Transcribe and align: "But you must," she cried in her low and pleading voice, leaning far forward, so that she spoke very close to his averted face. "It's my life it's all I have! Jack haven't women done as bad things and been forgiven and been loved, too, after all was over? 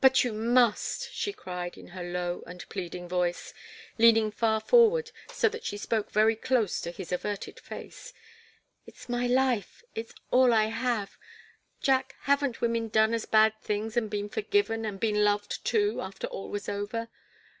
"But 0.00 0.24
you 0.24 0.32
must," 0.32 1.12
she 1.14 1.32
cried 1.32 1.78
in 1.78 1.86
her 1.94 2.02
low 2.02 2.42
and 2.48 2.68
pleading 2.68 3.08
voice, 3.08 3.54
leaning 3.96 4.32
far 4.32 4.58
forward, 4.60 5.12
so 5.32 5.48
that 5.48 5.62
she 5.64 5.76
spoke 5.76 6.10
very 6.10 6.34
close 6.34 6.80
to 6.80 6.90
his 6.90 7.12
averted 7.12 7.60
face. 7.60 8.12
"It's 8.86 9.08
my 9.08 9.28
life 9.28 9.84
it's 9.94 10.14
all 10.32 10.52
I 10.52 10.64
have! 10.64 11.16
Jack 11.80 12.16
haven't 12.22 12.60
women 12.60 12.88
done 12.88 13.14
as 13.14 13.24
bad 13.24 13.54
things 13.60 13.96
and 13.96 14.10
been 14.10 14.28
forgiven 14.28 14.84
and 14.84 14.98
been 14.98 15.22
loved, 15.22 15.64
too, 15.64 16.00
after 16.00 16.26
all 16.26 16.48
was 16.48 16.68
over? 16.68 17.08